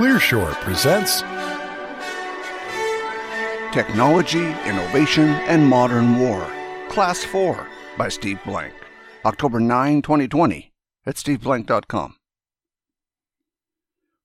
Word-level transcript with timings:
Clearshore 0.00 0.54
presents 0.62 1.20
Technology, 3.70 4.46
Innovation, 4.66 5.28
and 5.44 5.68
Modern 5.68 6.18
War, 6.18 6.50
Class 6.88 7.22
4 7.22 7.68
by 7.98 8.08
Steve 8.08 8.40
Blank. 8.46 8.72
October 9.26 9.60
9, 9.60 10.00
2020, 10.00 10.72
at 11.04 11.16
steveblank.com. 11.16 12.16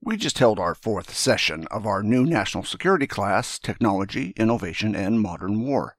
We 0.01 0.15
just 0.15 0.39
held 0.39 0.59
our 0.59 0.75
fourth 0.75 1.13
session 1.13 1.67
of 1.69 1.85
our 1.85 2.01
new 2.01 2.23
national 2.23 2.63
security 2.63 3.05
class, 3.05 3.59
Technology, 3.59 4.31
Innovation, 4.37 4.95
and 4.95 5.19
Modern 5.19 5.61
War. 5.61 5.97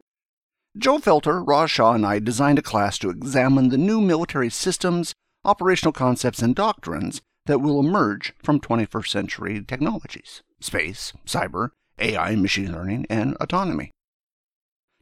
Joe 0.79 0.96
Felter, 0.96 1.46
Raj 1.46 1.68
Shah, 1.68 1.93
and 1.93 2.06
I 2.06 2.18
designed 2.18 2.58
a 2.58 2.62
class 2.62 2.96
to 3.00 3.11
examine 3.11 3.68
the 3.68 3.77
new 3.77 4.00
military 4.00 4.48
systems, 4.48 5.12
operational 5.45 5.93
concepts, 5.93 6.40
and 6.40 6.54
doctrines 6.54 7.20
that 7.46 7.60
will 7.60 7.80
emerge 7.80 8.34
from 8.42 8.60
21st 8.60 9.08
century 9.08 9.64
technologies 9.64 10.42
space, 10.60 11.12
cyber, 11.27 11.70
AI, 11.98 12.34
machine 12.34 12.72
learning, 12.72 13.06
and 13.09 13.36
autonomy. 13.41 13.91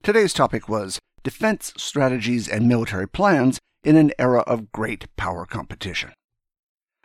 Today's 0.03 0.33
topic 0.33 0.69
was 0.69 0.99
defense 1.23 1.73
strategies 1.77 2.49
and 2.49 2.69
military 2.69 3.09
plans 3.09 3.59
in 3.83 3.97
an 3.97 4.13
era 4.19 4.41
of 4.41 4.73
great 4.73 5.07
power 5.17 5.47
competition. 5.47 6.13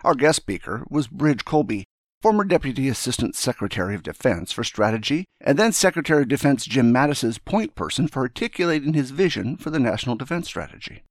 Our 0.04 0.16
guest 0.16 0.38
speaker 0.38 0.84
was 0.90 1.08
Bridge 1.08 1.46
Colby, 1.46 1.86
former 2.22 2.44
Deputy 2.44 2.90
Assistant 2.90 3.36
Secretary 3.36 3.96
of 3.96 4.04
Defense 4.04 4.52
for 4.52 4.64
Strategy, 4.64 5.26
and 5.42 5.58
then 5.58 5.72
Secretary 5.72 6.24
of 6.24 6.28
Defense 6.28 6.66
Jim 6.66 6.92
Mattis's 6.92 7.38
point 7.38 7.76
person 7.76 8.08
for 8.08 8.22
articulating 8.22 8.94
his 8.94 9.12
vision 9.12 9.58
for 9.58 9.70
the 9.70 9.80
National 9.80 10.16
Defense 10.16 10.48
Strategy. 10.48 11.04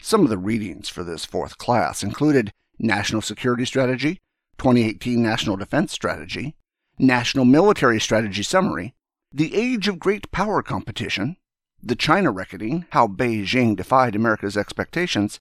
Some 0.00 0.22
of 0.22 0.30
the 0.30 0.38
readings 0.38 0.88
for 0.88 1.02
this 1.02 1.24
fourth 1.24 1.58
class 1.58 2.02
included 2.02 2.52
National 2.78 3.22
Security 3.22 3.64
Strategy, 3.64 4.20
2018 4.58 5.22
National 5.22 5.56
Defense 5.56 5.92
Strategy, 5.92 6.56
National 6.98 7.44
Military 7.44 8.00
Strategy 8.00 8.42
Summary, 8.42 8.94
The 9.32 9.54
Age 9.54 9.88
of 9.88 9.98
Great 9.98 10.30
Power 10.30 10.62
Competition, 10.62 11.36
The 11.82 11.96
China 11.96 12.30
Reckoning 12.30 12.86
How 12.90 13.06
Beijing 13.06 13.76
Defied 13.76 14.14
America's 14.14 14.56
Expectations, 14.56 15.40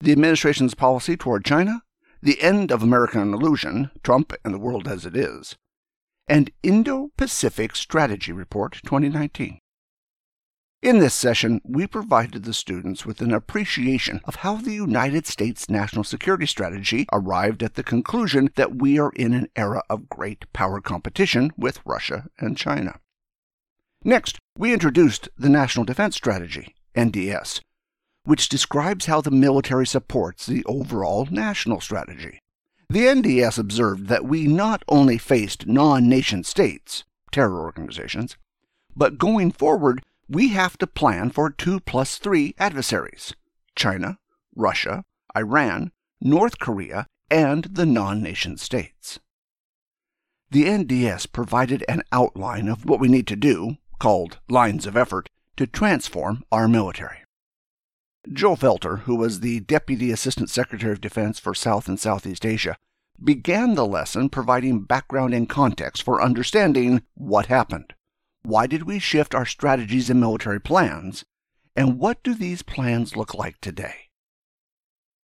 The 0.00 0.12
Administration's 0.12 0.74
Policy 0.74 1.16
Toward 1.16 1.44
China, 1.44 1.82
The 2.22 2.40
End 2.40 2.70
of 2.70 2.82
American 2.82 3.34
Illusion 3.34 3.90
Trump 4.02 4.32
and 4.44 4.54
the 4.54 4.58
World 4.58 4.86
as 4.86 5.04
It 5.04 5.16
Is, 5.16 5.56
and 6.28 6.50
Indo 6.62 7.10
Pacific 7.16 7.76
Strategy 7.76 8.32
Report 8.32 8.80
2019. 8.84 9.58
In 10.84 10.98
this 10.98 11.14
session, 11.14 11.62
we 11.64 11.86
provided 11.86 12.44
the 12.44 12.52
students 12.52 13.06
with 13.06 13.22
an 13.22 13.32
appreciation 13.32 14.20
of 14.26 14.34
how 14.34 14.56
the 14.56 14.74
United 14.74 15.26
States 15.26 15.70
national 15.70 16.04
security 16.04 16.44
strategy 16.44 17.06
arrived 17.10 17.62
at 17.62 17.72
the 17.72 17.82
conclusion 17.82 18.50
that 18.56 18.76
we 18.76 18.98
are 18.98 19.10
in 19.16 19.32
an 19.32 19.48
era 19.56 19.82
of 19.88 20.10
great 20.10 20.44
power 20.52 20.82
competition 20.82 21.52
with 21.56 21.80
Russia 21.86 22.26
and 22.38 22.58
China. 22.58 23.00
Next, 24.04 24.36
we 24.58 24.74
introduced 24.74 25.30
the 25.38 25.48
National 25.48 25.86
Defense 25.86 26.16
Strategy, 26.16 26.74
NDS, 26.94 27.62
which 28.24 28.50
describes 28.50 29.06
how 29.06 29.22
the 29.22 29.30
military 29.30 29.86
supports 29.86 30.44
the 30.44 30.62
overall 30.66 31.26
national 31.30 31.80
strategy. 31.80 32.38
The 32.90 33.06
NDS 33.06 33.58
observed 33.58 34.08
that 34.08 34.26
we 34.26 34.46
not 34.46 34.82
only 34.90 35.16
faced 35.16 35.66
non 35.66 36.10
nation 36.10 36.44
states, 36.44 37.04
terror 37.32 37.62
organizations, 37.62 38.36
but 38.94 39.16
going 39.16 39.50
forward, 39.50 40.02
we 40.28 40.48
have 40.48 40.78
to 40.78 40.86
plan 40.86 41.30
for 41.30 41.50
2 41.50 41.80
plus 41.80 42.18
3 42.18 42.54
adversaries 42.58 43.34
China, 43.76 44.18
Russia, 44.54 45.04
Iran, 45.36 45.92
North 46.20 46.58
Korea, 46.58 47.06
and 47.30 47.64
the 47.64 47.86
non 47.86 48.22
nation 48.22 48.56
states. 48.56 49.18
The 50.50 50.64
NDS 50.64 51.32
provided 51.32 51.84
an 51.88 52.02
outline 52.12 52.68
of 52.68 52.84
what 52.84 53.00
we 53.00 53.08
need 53.08 53.26
to 53.26 53.36
do, 53.36 53.76
called 53.98 54.38
lines 54.48 54.86
of 54.86 54.96
effort, 54.96 55.28
to 55.56 55.66
transform 55.66 56.44
our 56.52 56.68
military. 56.68 57.18
Joe 58.32 58.54
Felter, 58.54 59.00
who 59.00 59.16
was 59.16 59.40
the 59.40 59.60
Deputy 59.60 60.10
Assistant 60.10 60.48
Secretary 60.48 60.92
of 60.92 61.00
Defense 61.00 61.38
for 61.38 61.54
South 61.54 61.88
and 61.88 62.00
Southeast 62.00 62.46
Asia, 62.46 62.76
began 63.22 63.74
the 63.74 63.86
lesson 63.86 64.28
providing 64.28 64.82
background 64.82 65.34
and 65.34 65.48
context 65.48 66.02
for 66.02 66.22
understanding 66.22 67.02
what 67.14 67.46
happened. 67.46 67.93
Why 68.46 68.66
did 68.66 68.82
we 68.82 68.98
shift 68.98 69.34
our 69.34 69.46
strategies 69.46 70.10
and 70.10 70.20
military 70.20 70.60
plans? 70.60 71.24
And 71.74 71.98
what 71.98 72.22
do 72.22 72.34
these 72.34 72.60
plans 72.60 73.16
look 73.16 73.32
like 73.34 73.58
today? 73.62 74.10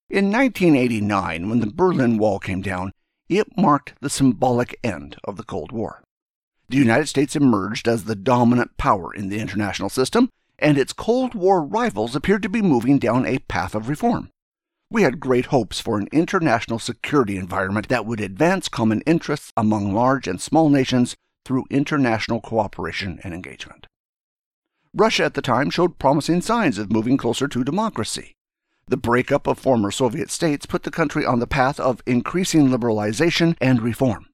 In 0.10 0.32
1989, 0.32 1.50
when 1.50 1.60
the 1.60 1.68
Berlin 1.68 2.18
Wall 2.18 2.40
came 2.40 2.62
down, 2.62 2.94
it 3.28 3.58
marked 3.58 3.94
the 4.00 4.10
symbolic 4.10 4.80
end 4.86 5.18
of 5.26 5.36
the 5.36 5.44
Cold 5.44 5.74
War. 5.74 6.02
The 6.70 6.78
United 6.78 7.08
States 7.08 7.36
emerged 7.36 7.90
as 7.90 8.06
the 8.06 8.16
dominant 8.16 8.78
power 8.78 9.14
in 9.14 9.28
the 9.28 9.40
international 9.40 9.90
system, 9.90 10.30
and 10.58 10.78
its 10.78 10.94
Cold 10.94 11.36
War 11.36 11.62
rivals 11.62 12.16
appeared 12.16 12.44
to 12.44 12.50
be 12.50 12.62
moving 12.62 13.00
down 13.00 13.26
a 13.26 13.40
path 13.40 13.76
of 13.76 13.90
reform. 13.90 14.30
We 14.90 15.02
had 15.02 15.20
great 15.20 15.48
hopes 15.48 15.82
for 15.82 16.00
an 16.00 16.08
international 16.14 16.80
security 16.80 17.36
environment 17.36 17.90
that 17.90 18.06
would 18.06 18.22
advance 18.22 18.70
common 18.70 19.02
interests 19.02 19.52
among 19.58 19.94
large 19.94 20.26
and 20.26 20.40
small 20.40 20.70
nations 20.70 21.18
through 21.46 21.66
international 21.70 22.42
cooperation 22.42 23.20
and 23.24 23.34
engagement. 23.34 23.88
Russia 24.94 25.24
at 25.24 25.36
the 25.36 25.42
time 25.42 25.70
showed 25.70 26.00
promising 26.00 26.42
signs 26.42 26.78
of 26.78 26.92
moving 26.92 27.18
closer 27.18 27.48
to 27.48 27.64
democracy. 27.64 28.36
The 28.88 28.98
breakup 28.98 29.46
of 29.46 29.60
former 29.60 29.92
Soviet 29.92 30.32
states 30.32 30.66
put 30.66 30.84
the 30.84 30.92
country 30.92 31.24
on 31.26 31.40
the 31.40 31.48
path 31.48 31.80
of 31.80 32.02
increasing 32.08 32.70
liberalization 32.70 33.56
and 33.62 33.82
reform. 33.82 34.26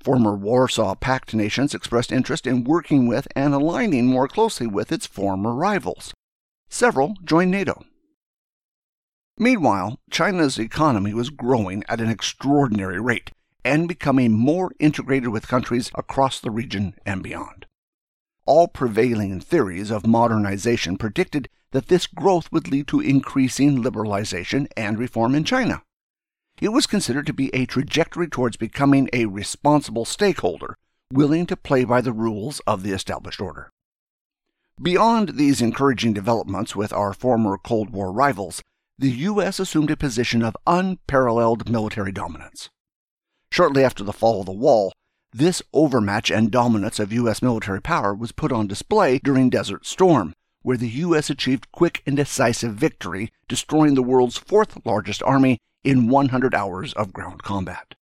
Former 0.00 0.34
Warsaw 0.34 0.94
Pact 0.94 1.34
nations 1.34 1.74
expressed 1.74 2.12
interest 2.12 2.46
in 2.46 2.64
working 2.64 3.08
with 3.08 3.26
and 3.34 3.52
aligning 3.52 4.06
more 4.06 4.28
closely 4.28 4.66
with 4.66 4.92
its 4.92 5.06
former 5.06 5.54
rivals. 5.54 6.14
Several 6.68 7.14
joined 7.24 7.50
NATO. 7.50 7.82
Meanwhile, 9.36 9.98
China's 10.10 10.58
economy 10.58 11.12
was 11.12 11.30
growing 11.30 11.82
at 11.88 12.00
an 12.00 12.08
extraordinary 12.08 13.00
rate, 13.00 13.32
and 13.64 13.88
becoming 13.88 14.32
more 14.32 14.72
integrated 14.78 15.28
with 15.28 15.48
countries 15.48 15.90
across 15.94 16.40
the 16.40 16.50
region 16.50 16.94
and 17.04 17.22
beyond. 17.22 17.66
All 18.46 18.68
prevailing 18.68 19.40
theories 19.40 19.90
of 19.90 20.06
modernization 20.06 20.96
predicted 20.96 21.48
that 21.72 21.88
this 21.88 22.06
growth 22.06 22.50
would 22.50 22.68
lead 22.68 22.88
to 22.88 23.00
increasing 23.00 23.82
liberalization 23.82 24.66
and 24.76 24.98
reform 24.98 25.34
in 25.34 25.44
China. 25.44 25.82
It 26.60 26.70
was 26.70 26.86
considered 26.86 27.26
to 27.26 27.32
be 27.32 27.54
a 27.54 27.66
trajectory 27.66 28.28
towards 28.28 28.56
becoming 28.56 29.08
a 29.12 29.26
responsible 29.26 30.04
stakeholder, 30.04 30.76
willing 31.12 31.46
to 31.46 31.56
play 31.56 31.84
by 31.84 32.00
the 32.00 32.12
rules 32.12 32.60
of 32.66 32.82
the 32.82 32.92
established 32.92 33.40
order. 33.40 33.70
Beyond 34.80 35.36
these 35.36 35.60
encouraging 35.60 36.12
developments 36.12 36.74
with 36.74 36.92
our 36.92 37.12
former 37.12 37.58
Cold 37.58 37.90
War 37.90 38.12
rivals, 38.12 38.62
the 38.98 39.10
U.S. 39.10 39.58
assumed 39.58 39.90
a 39.90 39.96
position 39.96 40.42
of 40.42 40.56
unparalleled 40.66 41.70
military 41.70 42.12
dominance. 42.12 42.68
Shortly 43.52 43.84
after 43.84 44.04
the 44.04 44.12
fall 44.12 44.40
of 44.40 44.46
the 44.46 44.52
wall, 44.52 44.92
this 45.32 45.62
overmatch 45.72 46.30
and 46.30 46.50
dominance 46.50 46.98
of 46.98 47.12
U.S. 47.12 47.42
military 47.42 47.80
power 47.80 48.14
was 48.14 48.32
put 48.32 48.52
on 48.52 48.66
display 48.66 49.18
during 49.18 49.50
Desert 49.50 49.86
Storm, 49.86 50.34
where 50.62 50.76
the 50.76 50.88
U.S. 50.88 51.30
achieved 51.30 51.70
quick 51.72 52.02
and 52.06 52.16
decisive 52.16 52.74
victory, 52.74 53.32
destroying 53.48 53.94
the 53.94 54.02
world's 54.02 54.36
fourth 54.36 54.84
largest 54.84 55.22
army 55.22 55.58
in 55.82 56.08
100 56.08 56.54
hours 56.54 56.92
of 56.94 57.12
ground 57.12 57.42
combat. 57.42 57.94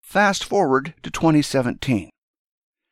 Fast 0.00 0.44
forward 0.44 0.94
to 1.02 1.10
2017. 1.10 2.10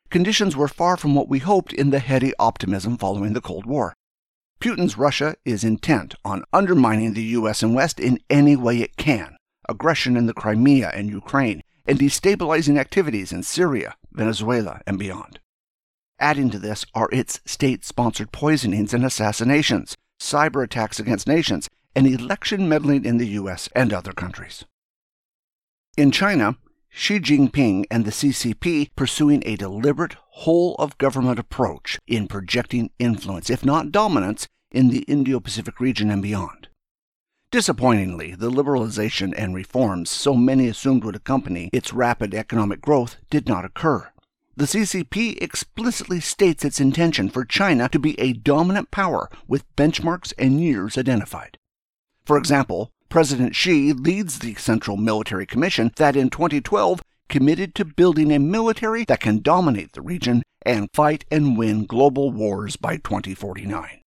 Conditions 0.09 0.55
were 0.55 0.67
far 0.67 0.97
from 0.97 1.15
what 1.15 1.29
we 1.29 1.39
hoped 1.39 1.73
in 1.73 1.89
the 1.89 1.99
heady 1.99 2.33
optimism 2.37 2.97
following 2.97 3.33
the 3.33 3.41
Cold 3.41 3.65
War. 3.65 3.93
Putin's 4.59 4.97
Russia 4.97 5.35
is 5.43 5.63
intent 5.63 6.15
on 6.23 6.43
undermining 6.53 7.13
the 7.13 7.23
U.S. 7.23 7.63
and 7.63 7.73
West 7.73 7.99
in 7.99 8.19
any 8.29 8.55
way 8.55 8.79
it 8.79 8.95
can, 8.97 9.35
aggression 9.67 10.17
in 10.17 10.25
the 10.25 10.33
Crimea 10.33 10.89
and 10.93 11.09
Ukraine, 11.09 11.63
and 11.85 11.99
destabilizing 11.99 12.79
activities 12.79 13.31
in 13.31 13.43
Syria, 13.43 13.95
Venezuela, 14.11 14.81
and 14.87 14.97
beyond. 14.97 15.39
Adding 16.19 16.49
to 16.51 16.59
this 16.59 16.85
are 16.93 17.09
its 17.11 17.41
state 17.45 17.83
sponsored 17.83 18.31
poisonings 18.31 18.93
and 18.93 19.05
assassinations, 19.05 19.97
cyber 20.19 20.63
attacks 20.63 20.99
against 20.99 21.27
nations, 21.27 21.69
and 21.95 22.07
election 22.07 22.69
meddling 22.69 23.05
in 23.05 23.17
the 23.17 23.27
U.S. 23.29 23.69
and 23.75 23.93
other 23.93 24.13
countries. 24.13 24.65
In 25.97 26.11
China, 26.11 26.57
Xi 26.89 27.19
Jinping 27.19 27.85
and 27.89 28.05
the 28.05 28.11
CCP 28.11 28.91
pursuing 28.95 29.43
a 29.45 29.55
deliberate 29.55 30.15
whole 30.29 30.75
of 30.75 30.97
government 30.97 31.39
approach 31.39 31.99
in 32.07 32.27
projecting 32.27 32.91
influence, 32.99 33.49
if 33.49 33.65
not 33.65 33.91
dominance, 33.91 34.47
in 34.71 34.89
the 34.89 34.99
Indo 35.03 35.39
Pacific 35.39 35.79
region 35.79 36.09
and 36.09 36.21
beyond. 36.21 36.62
Disappointingly, 37.53 38.33
the 38.33 38.49
liberalization 38.49 39.31
and 39.37 39.53
reforms 39.53 40.09
so 40.09 40.33
many 40.33 40.67
assumed 40.67 41.03
would 41.03 41.15
accompany 41.15 41.69
its 41.71 41.93
rapid 41.93 42.33
economic 42.33 42.81
growth 42.81 43.17
did 43.29 43.47
not 43.47 43.63
occur. 43.63 44.09
The 44.57 44.65
CCP 44.65 45.37
explicitly 45.39 46.19
states 46.19 46.65
its 46.65 46.79
intention 46.79 47.29
for 47.29 47.45
China 47.45 47.87
to 47.89 47.99
be 47.99 48.19
a 48.19 48.33
dominant 48.33 48.89
power 48.89 49.29
with 49.47 49.71
benchmarks 49.75 50.33
and 50.35 50.59
years 50.59 50.97
identified. 50.97 51.59
For 52.25 52.39
example, 52.39 52.89
President 53.07 53.55
Xi 53.55 53.93
leads 53.93 54.39
the 54.39 54.55
Central 54.55 54.97
Military 54.97 55.45
Commission 55.45 55.91
that 55.97 56.15
in 56.15 56.31
2012 56.31 57.03
committed 57.29 57.75
to 57.75 57.85
building 57.85 58.31
a 58.31 58.39
military 58.39 59.05
that 59.05 59.19
can 59.19 59.43
dominate 59.43 59.91
the 59.91 60.01
region 60.01 60.41
and 60.63 60.89
fight 60.95 61.23
and 61.29 61.55
win 61.55 61.85
global 61.85 62.31
wars 62.31 62.77
by 62.77 62.97
2049. 62.97 64.01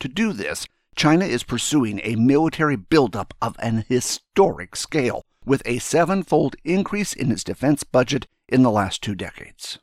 To 0.00 0.08
do 0.08 0.32
this, 0.32 0.66
China 0.98 1.24
is 1.24 1.44
pursuing 1.44 2.00
a 2.02 2.16
military 2.16 2.74
buildup 2.74 3.32
of 3.40 3.54
an 3.60 3.84
historic 3.88 4.74
scale, 4.74 5.22
with 5.44 5.62
a 5.64 5.78
sevenfold 5.78 6.56
increase 6.64 7.12
in 7.12 7.30
its 7.30 7.44
defense 7.44 7.84
budget 7.84 8.26
in 8.48 8.64
the 8.64 8.70
last 8.70 9.00
two 9.00 9.14
decades. 9.14 9.78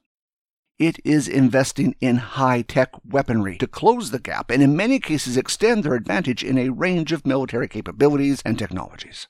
It 0.77 0.97
is 1.05 1.29
investing 1.29 1.95
in 2.01 2.17
high 2.17 2.63
tech 2.63 2.89
weaponry 3.09 3.57
to 3.59 3.65
close 3.65 4.11
the 4.11 4.19
gap 4.19 4.51
and, 4.51 4.61
in 4.61 4.75
many 4.75 4.99
cases, 4.99 5.37
extend 5.37 5.85
their 5.85 5.93
advantage 5.93 6.43
in 6.43 6.57
a 6.57 6.67
range 6.67 7.13
of 7.13 7.25
military 7.25 7.69
capabilities 7.69 8.41
and 8.43 8.59
technologies. 8.59 9.29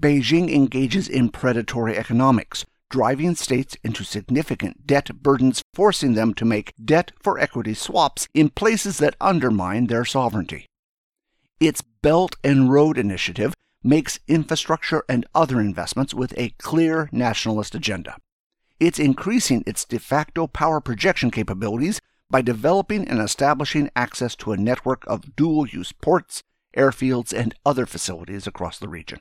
Beijing 0.00 0.50
engages 0.50 1.10
in 1.10 1.28
predatory 1.28 1.98
economics, 1.98 2.64
driving 2.88 3.34
states 3.34 3.76
into 3.84 4.02
significant 4.02 4.86
debt 4.86 5.22
burdens, 5.22 5.62
forcing 5.74 6.14
them 6.14 6.32
to 6.32 6.46
make 6.46 6.72
debt 6.82 7.12
for 7.20 7.38
equity 7.38 7.74
swaps 7.74 8.26
in 8.32 8.48
places 8.48 8.96
that 8.96 9.14
undermine 9.20 9.88
their 9.88 10.06
sovereignty. 10.06 10.68
Its 11.60 11.82
Belt 11.82 12.36
and 12.42 12.72
Road 12.72 12.96
Initiative 12.96 13.52
makes 13.84 14.18
infrastructure 14.26 15.04
and 15.10 15.26
other 15.34 15.60
investments 15.60 16.14
with 16.14 16.32
a 16.38 16.54
clear 16.56 17.10
nationalist 17.12 17.74
agenda. 17.74 18.16
It's 18.78 18.98
increasing 18.98 19.62
its 19.66 19.84
de 19.84 19.98
facto 19.98 20.46
power 20.46 20.80
projection 20.80 21.30
capabilities 21.30 22.00
by 22.30 22.40
developing 22.40 23.06
and 23.06 23.20
establishing 23.20 23.90
access 23.94 24.34
to 24.36 24.52
a 24.52 24.56
network 24.56 25.04
of 25.06 25.36
dual 25.36 25.68
use 25.68 25.92
ports, 25.92 26.42
airfields, 26.74 27.38
and 27.38 27.54
other 27.66 27.84
facilities 27.84 28.46
across 28.46 28.78
the 28.78 28.88
region. 28.88 29.20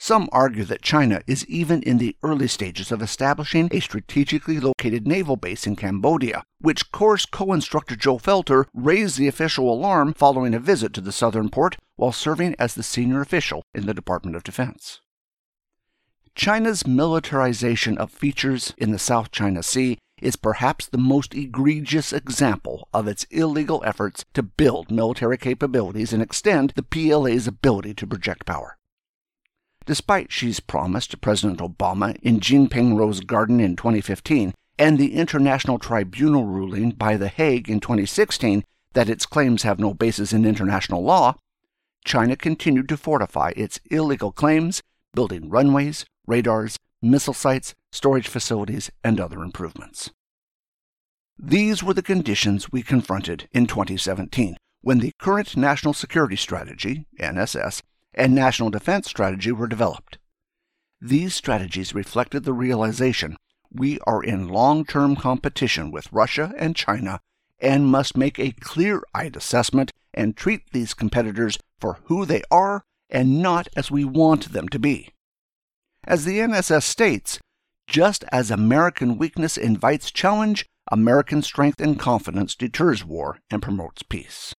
Some 0.00 0.28
argue 0.30 0.64
that 0.64 0.82
China 0.82 1.22
is 1.26 1.44
even 1.46 1.82
in 1.82 1.98
the 1.98 2.16
early 2.22 2.46
stages 2.46 2.92
of 2.92 3.02
establishing 3.02 3.68
a 3.72 3.80
strategically 3.80 4.60
located 4.60 5.08
naval 5.08 5.34
base 5.34 5.66
in 5.66 5.74
Cambodia, 5.74 6.44
which 6.60 6.92
course 6.92 7.26
co 7.26 7.52
instructor 7.52 7.96
Joe 7.96 8.18
Felter 8.18 8.66
raised 8.72 9.18
the 9.18 9.26
official 9.26 9.72
alarm 9.72 10.14
following 10.14 10.54
a 10.54 10.60
visit 10.60 10.92
to 10.94 11.00
the 11.00 11.10
southern 11.10 11.48
port 11.48 11.76
while 11.96 12.12
serving 12.12 12.54
as 12.60 12.74
the 12.74 12.84
senior 12.84 13.20
official 13.20 13.64
in 13.74 13.86
the 13.86 13.94
Department 13.94 14.36
of 14.36 14.44
Defense. 14.44 15.00
China's 16.36 16.86
militarization 16.86 17.98
of 17.98 18.12
features 18.12 18.72
in 18.78 18.92
the 18.92 18.98
South 19.00 19.32
China 19.32 19.64
Sea 19.64 19.98
is 20.22 20.36
perhaps 20.36 20.86
the 20.86 20.96
most 20.96 21.34
egregious 21.34 22.12
example 22.12 22.86
of 22.94 23.08
its 23.08 23.24
illegal 23.30 23.82
efforts 23.84 24.24
to 24.34 24.44
build 24.44 24.92
military 24.92 25.36
capabilities 25.36 26.12
and 26.12 26.22
extend 26.22 26.72
the 26.76 26.84
PLA's 26.84 27.48
ability 27.48 27.94
to 27.94 28.06
project 28.06 28.46
power. 28.46 28.77
Despite 29.88 30.30
Xi's 30.30 30.60
promise 30.60 31.06
to 31.06 31.16
President 31.16 31.60
Obama 31.60 32.14
in 32.22 32.40
Jinping 32.40 32.98
Rose 32.98 33.20
Garden 33.20 33.58
in 33.58 33.74
2015 33.74 34.52
and 34.78 34.98
the 34.98 35.14
International 35.14 35.78
Tribunal 35.78 36.44
ruling 36.44 36.90
by 36.90 37.16
The 37.16 37.28
Hague 37.28 37.70
in 37.70 37.80
2016 37.80 38.64
that 38.92 39.08
its 39.08 39.24
claims 39.24 39.62
have 39.62 39.78
no 39.78 39.94
basis 39.94 40.34
in 40.34 40.44
international 40.44 41.02
law, 41.02 41.36
China 42.04 42.36
continued 42.36 42.86
to 42.90 42.98
fortify 42.98 43.54
its 43.56 43.80
illegal 43.90 44.30
claims, 44.30 44.82
building 45.14 45.48
runways, 45.48 46.04
radars, 46.26 46.76
missile 47.00 47.32
sites, 47.32 47.74
storage 47.90 48.28
facilities, 48.28 48.90
and 49.02 49.18
other 49.18 49.42
improvements. 49.42 50.10
These 51.38 51.82
were 51.82 51.94
the 51.94 52.02
conditions 52.02 52.70
we 52.70 52.82
confronted 52.82 53.48
in 53.52 53.66
2017 53.66 54.58
when 54.82 54.98
the 54.98 55.12
current 55.18 55.56
National 55.56 55.94
Security 55.94 56.36
Strategy, 56.36 57.06
NSS, 57.18 57.80
and 58.18 58.34
National 58.34 58.68
Defense 58.68 59.08
Strategy 59.08 59.52
were 59.52 59.68
developed. 59.68 60.18
These 61.00 61.34
strategies 61.34 61.94
reflected 61.94 62.44
the 62.44 62.52
realization 62.52 63.36
we 63.70 64.00
are 64.00 64.22
in 64.22 64.48
long 64.48 64.84
term 64.84 65.14
competition 65.14 65.90
with 65.90 66.12
Russia 66.12 66.52
and 66.58 66.74
China 66.74 67.20
and 67.60 67.86
must 67.86 68.16
make 68.16 68.38
a 68.38 68.52
clear 68.52 69.02
eyed 69.14 69.36
assessment 69.36 69.92
and 70.12 70.36
treat 70.36 70.62
these 70.72 70.94
competitors 70.94 71.58
for 71.78 71.98
who 72.04 72.24
they 72.24 72.42
are 72.50 72.82
and 73.08 73.40
not 73.40 73.68
as 73.76 73.90
we 73.90 74.04
want 74.04 74.52
them 74.52 74.68
to 74.68 74.78
be. 74.78 75.10
As 76.04 76.24
the 76.24 76.38
NSS 76.38 76.82
states, 76.82 77.38
just 77.86 78.24
as 78.32 78.50
American 78.50 79.16
weakness 79.16 79.56
invites 79.56 80.10
challenge, 80.10 80.66
American 80.90 81.42
strength 81.42 81.80
and 81.80 81.98
confidence 81.98 82.54
deters 82.54 83.04
war 83.04 83.38
and 83.50 83.62
promotes 83.62 84.02
peace. 84.02 84.54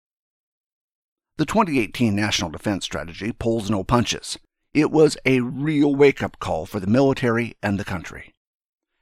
The 1.39 1.45
2018 1.45 2.13
National 2.13 2.50
Defense 2.50 2.83
Strategy 2.83 3.31
pulls 3.31 3.69
no 3.69 3.81
punches. 3.86 4.38
It 4.74 4.91
was 4.91 5.18
a 5.25 5.39
real 5.39 5.95
wake 5.95 6.21
up 6.21 6.38
call 6.39 6.65
for 6.65 6.81
the 6.81 6.86
military 6.86 7.56
and 7.63 7.80
the 7.80 7.86
country. 7.86 8.33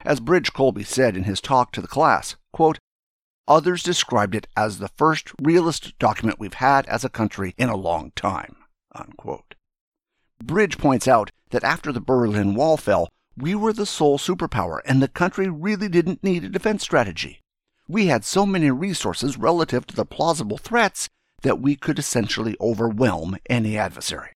As 0.04 0.20
Bridge 0.20 0.52
Colby 0.52 0.84
said 0.84 1.16
in 1.16 1.24
his 1.24 1.40
talk 1.40 1.72
to 1.72 1.80
the 1.80 1.88
class, 1.88 2.36
quote, 2.52 2.78
Others 3.48 3.82
described 3.82 4.36
it 4.36 4.46
as 4.56 4.78
the 4.78 4.86
first 4.86 5.32
realist 5.42 5.98
document 5.98 6.38
we've 6.38 6.54
had 6.54 6.86
as 6.86 7.04
a 7.04 7.08
country 7.08 7.56
in 7.58 7.70
a 7.70 7.76
long 7.76 8.12
time. 8.14 8.54
Unquote. 8.94 9.56
Bridge 10.40 10.78
points 10.78 11.08
out 11.08 11.32
that 11.50 11.64
after 11.64 11.90
the 11.90 12.00
Berlin 12.00 12.54
Wall 12.54 12.76
fell, 12.76 13.08
we 13.36 13.56
were 13.56 13.72
the 13.72 13.84
sole 13.84 14.16
superpower 14.16 14.78
and 14.84 15.02
the 15.02 15.08
country 15.08 15.48
really 15.48 15.88
didn't 15.88 16.22
need 16.22 16.44
a 16.44 16.48
defense 16.48 16.84
strategy. 16.84 17.40
We 17.88 18.06
had 18.06 18.24
so 18.24 18.46
many 18.46 18.70
resources 18.70 19.36
relative 19.36 19.88
to 19.88 19.96
the 19.96 20.06
plausible 20.06 20.58
threats 20.58 21.08
that 21.42 21.60
we 21.60 21.76
could 21.76 21.98
essentially 21.98 22.56
overwhelm 22.60 23.36
any 23.48 23.76
adversary. 23.76 24.30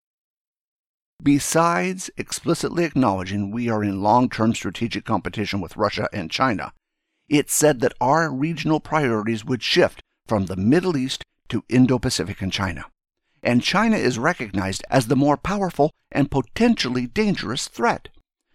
Besides 1.22 2.10
explicitly 2.16 2.84
acknowledging 2.84 3.50
we 3.50 3.69
are 3.69 3.84
in 3.84 4.02
long 4.02 4.28
term 4.28 4.54
strategic 4.54 5.04
competition 5.04 5.60
with 5.60 5.76
Russia 5.76 6.08
and 6.12 6.31
China, 6.31 6.72
it 7.28 7.50
said 7.50 7.81
that 7.81 7.94
our 8.00 8.32
regional 8.32 8.81
priorities 8.81 9.44
would 9.44 9.62
shift 9.62 10.00
from 10.26 10.46
the 10.46 10.56
Middle 10.56 10.96
East 10.96 11.22
to 11.49 11.64
Indo 11.69 11.99
Pacific 11.99 12.43
and 12.43 12.52
China. 12.52 12.87
And 13.43 13.62
China 13.62 13.96
is 13.96 14.19
recognized 14.19 14.84
as 14.90 15.06
the 15.06 15.16
more 15.16 15.37
powerful 15.37 15.90
and 16.10 16.31
potentially 16.31 17.06
dangerous 17.06 17.69
threat. 17.69 18.08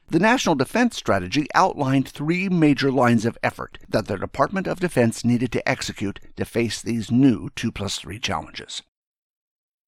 The 0.10 0.20
National 0.20 0.56
Defense 0.56 0.96
Strategy 0.96 1.48
outlined 1.54 2.08
three 2.08 2.48
major 2.48 2.90
lines 2.90 3.26
of 3.26 3.38
effort 3.44 3.78
that 3.90 4.08
the 4.08 4.18
Department 4.18 4.66
of 4.66 4.80
Defense 4.80 5.26
needed 5.26 5.52
to 5.52 5.68
execute 5.68 6.22
to 6.38 6.46
face 6.46 6.82
these 6.82 7.12
new 7.12 7.50
2 7.58 7.74
plus 7.74 8.00
3 8.00 8.18
challenges. 8.18 8.84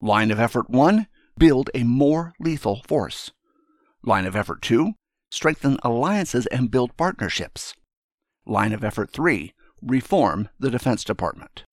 Line 0.01 0.29
of 0.29 0.37
Effort 0.37 0.69
1 0.69 1.07
Build 1.37 1.69
a 1.73 1.83
more 1.83 2.33
lethal 2.37 2.81
force. 2.85 3.31
Line 4.03 4.25
of 4.25 4.35
Effort 4.35 4.61
2 4.61 4.91
Strengthen 5.31 5.79
alliances 5.83 6.47
and 6.47 6.69
build 6.69 6.97
partnerships. 6.97 7.73
Line 8.45 8.73
of 8.73 8.83
Effort 8.83 9.11
3 9.11 9.53
Reform 9.81 10.49
the 10.59 10.69
Defense 10.69 11.05
Department. 11.05 11.63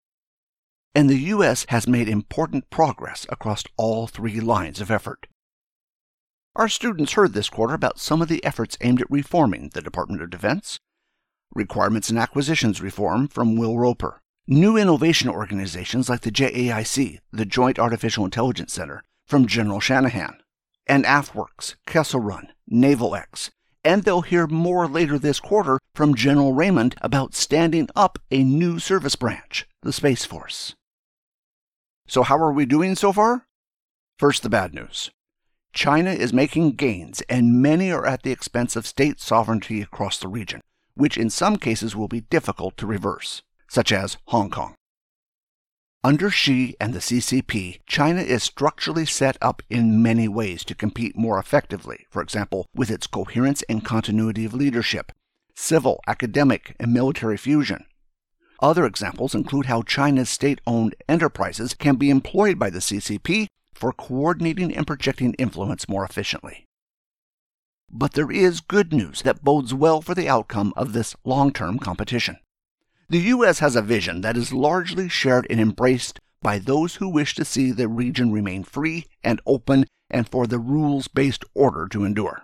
And 0.95 1.11
the 1.11 1.19
U.S. 1.35 1.67
has 1.71 1.89
made 1.89 2.09
important 2.09 2.71
progress 2.71 3.27
across 3.29 3.65
all 3.77 4.07
three 4.07 4.39
lines 4.39 4.81
of 4.81 4.93
effort. 4.93 5.27
Our 6.57 6.71
students 6.71 7.13
heard 7.13 7.35
this 7.35 7.51
quarter 7.51 7.75
about 7.75 7.99
some 7.99 8.23
of 8.23 8.29
the 8.29 8.43
efforts 8.43 8.79
aimed 8.81 9.03
at 9.03 9.11
reforming 9.11 9.73
the 9.75 9.83
Department 9.83 10.23
of 10.23 10.31
Defense. 10.31 10.79
Requirements 11.55 12.09
and 12.09 12.19
Acquisitions 12.19 12.81
Reform 12.81 13.29
from 13.29 13.57
Will 13.57 13.77
Roper. 13.77 14.23
New 14.47 14.75
innovation 14.75 15.29
organizations 15.29 16.09
like 16.09 16.23
the 16.23 16.31
JAIC, 16.31 17.19
the 17.31 17.45
Joint 17.45 17.79
Artificial 17.79 18.25
Intelligence 18.25 18.73
Center, 18.73 19.03
from 19.27 19.47
General 19.47 19.81
Shanahan. 19.81 20.39
And 20.87 21.05
AFWERX, 21.05 21.75
Kessel 21.87 22.21
Run, 22.21 22.49
Naval 22.67 23.15
X. 23.15 23.51
And 23.85 24.05
they'll 24.05 24.23
hear 24.23 24.47
more 24.47 24.89
later 24.89 25.19
this 25.19 25.41
quarter 25.41 25.79
from 25.95 26.15
General 26.15 26.55
Raymond 26.55 26.95
about 27.03 27.35
standing 27.35 27.87
up 27.95 28.19
a 28.31 28.43
new 28.43 28.79
service 28.79 29.15
branch, 29.15 29.69
the 29.83 29.93
Space 29.93 30.25
Force. 30.25 30.75
So, 32.09 32.23
how 32.23 32.39
are 32.39 32.53
we 32.53 32.65
doing 32.65 32.95
so 32.95 33.13
far? 33.13 33.45
First, 34.19 34.43
the 34.43 34.49
bad 34.49 34.73
news. 34.73 35.11
China 35.77 36.11
is 36.11 36.33
making 36.33 36.71
gains, 36.73 37.21
and 37.29 37.61
many 37.61 37.93
are 37.93 38.07
at 38.07 38.23
the 38.23 38.33
expense 38.33 38.77
of 38.77 38.87
state 38.87 39.21
sovereignty 39.21 39.83
across 39.83 40.17
the 40.17 40.27
region, 40.27 40.63
which 40.95 41.19
in 41.19 41.29
some 41.29 41.59
cases 41.59 41.95
will 41.95 42.09
be 42.09 42.23
difficult 42.23 42.79
to 42.79 42.87
reverse, 42.87 43.43
such 43.69 43.93
as 43.93 44.17
Hong 44.29 44.49
Kong. 44.49 44.75
Under 46.03 46.31
Xi 46.31 46.75
and 46.81 46.95
the 46.95 47.01
CCP, 47.01 47.81
China 47.87 48.23
is 48.23 48.43
structurally 48.43 49.05
set 49.05 49.37
up 49.43 49.63
in 49.69 50.03
many 50.03 50.27
ways 50.29 50.65
to 50.65 50.75
compete 50.75 51.15
more 51.15 51.39
effectively, 51.39 52.07
for 52.09 52.23
example, 52.23 52.67
with 52.75 52.91
its 52.91 53.07
coherence 53.07 53.63
and 53.69 53.85
continuity 53.85 54.47
of 54.47 54.55
leadership, 54.55 55.13
civil, 55.55 56.01
academic, 56.07 56.75
and 56.81 56.95
military 56.95 57.37
fusion. 57.37 57.85
Other 58.63 58.87
examples 58.87 59.35
include 59.35 59.67
how 59.67 59.83
China's 59.83 60.31
state 60.31 60.63
owned 60.67 60.95
enterprises 61.07 61.75
can 61.75 61.97
be 61.97 62.09
employed 62.09 62.59
by 62.59 62.71
the 62.71 62.79
CCP 62.79 63.49
for 63.77 63.93
coordinating 63.93 64.75
and 64.75 64.87
projecting 64.87 65.35
influence 65.35 65.89
more 65.89 66.05
efficiently. 66.05 66.65
But 67.91 68.15
there 68.15 68.31
is 68.31 68.61
good 68.61 68.93
news 68.93 69.23
that 69.23 69.45
bodes 69.45 69.73
well 69.73 70.01
for 70.01 70.15
the 70.15 70.29
outcome 70.29 70.73
of 70.77 70.93
this 70.93 71.15
long 71.25 71.53
term 71.53 71.79
competition. 71.79 72.39
The 73.09 73.19
U.S. 73.19 73.61
has 73.61 73.77
a 73.77 73.83
vision 73.83 74.23
that 74.23 74.37
is 74.37 74.53
largely 74.53 75.09
shared 75.09 75.47
and 75.49 75.61
embraced 75.61 76.19
by 76.43 76.59
those 76.59 76.97
who 76.97 77.09
wish 77.09 77.35
to 77.37 77.45
see 77.45 77.71
the 77.71 77.87
region 77.89 78.33
remain 78.33 78.65
free 78.65 79.07
and 79.23 79.41
open 79.47 79.87
and 80.11 80.29
for 80.29 80.47
the 80.47 80.59
rules 80.59 81.07
based 81.07 81.45
order 81.55 81.87
to 81.89 82.05
endure. 82.05 82.43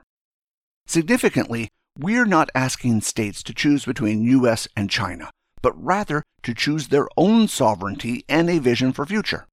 Significantly, 0.87 1.69
we're 1.99 2.25
not 2.25 2.51
asking 2.55 3.01
states 3.01 3.43
to 3.43 3.55
choose 3.55 3.85
between 3.85 4.23
US 4.23 4.69
and 4.77 4.89
China, 4.89 5.31
but 5.61 5.81
rather 5.83 6.23
to 6.43 6.55
choose 6.55 6.89
their 6.89 7.09
own 7.17 7.49
sovereignty 7.49 8.25
and 8.29 8.49
a 8.49 8.59
vision 8.59 8.93
for 8.93 9.05
future. 9.05 9.47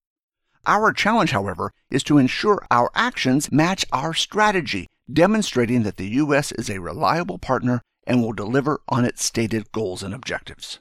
Our 0.70 0.94
challenge, 0.94 1.32
however, 1.32 1.72
is 1.90 2.04
to 2.04 2.20
ensure 2.20 2.64
our 2.70 2.92
actions 2.94 3.52
match 3.52 3.88
our 3.92 4.14
strategy, 4.14 4.86
demonstrating 5.12 5.82
that 5.82 5.98
the 5.98 6.10
U.S. 6.22 6.52
is 6.52 6.70
a 6.70 6.80
reliable 6.80 7.40
partner 7.40 7.82
and 8.06 8.22
will 8.22 8.34
deliver 8.34 8.80
on 8.88 9.04
its 9.04 9.24
stated 9.24 9.72
goals 9.72 10.04
and 10.04 10.14
objectives. 10.14 10.80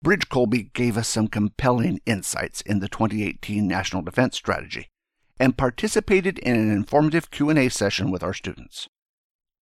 Bridge 0.00 0.28
Colby 0.28 0.70
gave 0.74 0.96
us 0.96 1.08
some 1.08 1.26
compelling 1.26 2.00
insights 2.06 2.60
in 2.60 2.78
the 2.78 2.88
2018 2.88 3.66
National 3.66 4.00
Defense 4.00 4.36
Strategy 4.36 4.86
and 5.40 5.58
participated 5.58 6.38
in 6.38 6.54
an 6.54 6.70
informative 6.70 7.32
Q&A 7.32 7.68
session 7.68 8.12
with 8.12 8.22
our 8.22 8.32
students. 8.32 8.88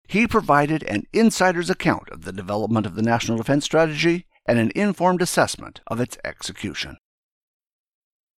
He 0.09 0.27
provided 0.27 0.83
an 0.83 1.05
insider's 1.15 1.71
account 1.71 2.11
of 2.11 2.27
the 2.27 2.35
development 2.35 2.85
of 2.85 2.97
the 2.97 3.03
National 3.03 3.39
Defense 3.39 3.65
Strategy 3.65 4.27
and 4.45 4.59
an 4.59 4.73
informed 4.75 5.23
assessment 5.23 5.81
of 5.87 6.01
its 6.01 6.19
execution. 6.23 6.99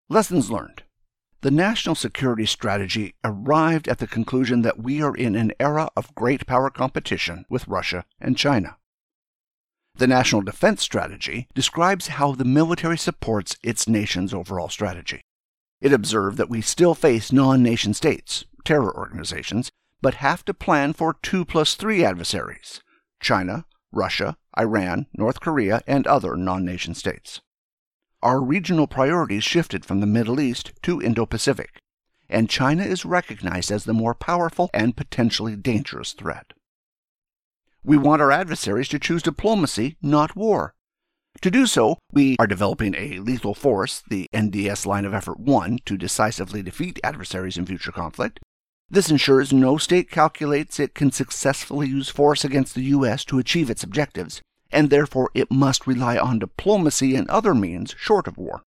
Lessons 0.09 0.51
learned. 0.51 0.83
The 1.41 1.51
national 1.51 1.95
security 1.95 2.45
strategy 2.45 3.15
arrived 3.23 3.87
at 3.87 3.99
the 3.99 4.07
conclusion 4.07 4.61
that 4.61 4.81
we 4.81 5.01
are 5.01 5.15
in 5.15 5.35
an 5.35 5.53
era 5.59 5.89
of 5.95 6.13
great 6.13 6.45
power 6.45 6.69
competition 6.69 7.45
with 7.49 7.67
Russia 7.67 8.05
and 8.19 8.37
China. 8.37 8.77
The 9.95 10.07
National 10.07 10.41
Defense 10.41 10.81
Strategy 10.81 11.47
describes 11.53 12.07
how 12.07 12.33
the 12.33 12.45
military 12.45 12.97
supports 12.97 13.55
its 13.63 13.87
nation's 13.87 14.33
overall 14.33 14.69
strategy. 14.69 15.21
It 15.81 15.93
observed 15.93 16.37
that 16.37 16.49
we 16.49 16.61
still 16.61 16.95
face 16.95 17.31
non 17.31 17.61
nation 17.63 17.93
states, 17.93 18.45
terror 18.65 18.95
organizations, 18.95 19.71
but 20.01 20.15
have 20.15 20.43
to 20.45 20.53
plan 20.53 20.93
for 20.93 21.15
two 21.21 21.45
plus 21.45 21.75
three 21.75 22.03
adversaries 22.03 22.81
China, 23.21 23.65
Russia, 23.91 24.35
Iran, 24.57 25.07
North 25.13 25.39
Korea, 25.39 25.81
and 25.87 26.05
other 26.07 26.35
non 26.35 26.65
nation 26.65 26.93
states. 26.93 27.41
Our 28.23 28.39
regional 28.39 28.87
priorities 28.87 29.43
shifted 29.43 29.83
from 29.83 29.99
the 29.99 30.07
Middle 30.07 30.39
East 30.39 30.71
to 30.83 31.01
Indo 31.01 31.25
Pacific, 31.25 31.81
and 32.29 32.49
China 32.49 32.81
is 32.81 33.03
recognized 33.03 33.69
as 33.69 33.83
the 33.83 33.93
more 33.93 34.15
powerful 34.15 34.69
and 34.73 34.95
potentially 34.95 35.57
dangerous 35.57 36.13
threat. 36.13 36.53
We 37.83 37.97
want 37.97 38.21
our 38.21 38.31
adversaries 38.31 38.87
to 38.87 38.97
choose 38.97 39.23
diplomacy, 39.23 39.97
not 40.01 40.37
war. 40.37 40.73
To 41.41 41.51
do 41.51 41.67
so, 41.67 41.97
we 42.13 42.37
are 42.39 42.47
developing 42.47 42.95
a 42.95 43.19
lethal 43.19 43.53
force, 43.53 44.01
the 44.09 44.29
NDS 44.33 44.85
Line 44.85 45.03
of 45.03 45.13
Effort 45.13 45.41
1, 45.41 45.79
to 45.83 45.97
decisively 45.97 46.63
defeat 46.63 47.01
adversaries 47.03 47.57
in 47.57 47.65
future 47.65 47.91
conflict. 47.91 48.39
This 48.89 49.11
ensures 49.11 49.51
no 49.51 49.77
state 49.77 50.09
calculates 50.09 50.79
it 50.79 50.95
can 50.95 51.11
successfully 51.11 51.89
use 51.89 52.07
force 52.07 52.45
against 52.45 52.73
the 52.73 52.83
U.S. 52.83 53.25
to 53.25 53.39
achieve 53.39 53.69
its 53.69 53.83
objectives, 53.83 54.41
and 54.73 54.89
therefore 54.89 55.29
it 55.33 55.51
must 55.51 55.87
rely 55.87 56.17
on 56.17 56.39
diplomacy 56.39 57.15
and 57.15 57.29
other 57.29 57.53
means 57.53 57.95
short 57.97 58.27
of 58.27 58.37
war. 58.37 58.63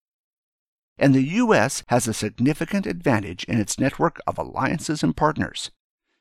And 0.99 1.15
the 1.15 1.23
U.S. 1.23 1.83
has 1.89 2.09
a 2.09 2.15
significant 2.15 2.87
advantage 2.87 3.45
in 3.45 3.61
its 3.61 3.79
network 3.79 4.21
of 4.27 4.39
alliances 4.39 5.03
and 5.03 5.15
partners. 5.15 5.71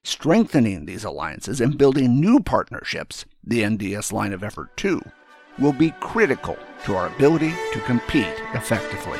Strengthening 0.03 0.85
these 0.85 1.05
alliances 1.05 1.61
and 1.61 1.77
building 1.77 2.19
new 2.19 2.39
partnerships, 2.41 3.25
the 3.43 3.61
NDS 3.61 4.11
line 4.11 4.33
of 4.33 4.43
effort 4.43 4.75
two, 4.75 5.01
will 5.57 5.73
be 5.73 5.91
critical 6.01 6.57
to 6.83 6.95
our 6.95 7.07
ability 7.07 7.53
to 7.71 7.79
compete 7.81 8.35
effectively. 8.53 9.19